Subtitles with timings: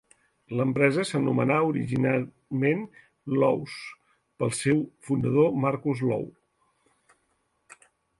[0.59, 2.81] L'empresa s'anomenà originalment
[3.35, 3.75] "Loew's"
[4.41, 6.25] pel seu fundador Marcus Loew.